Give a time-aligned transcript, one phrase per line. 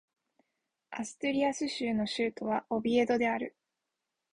[0.89, 3.55] アストゥリアス州の州都はオビエドである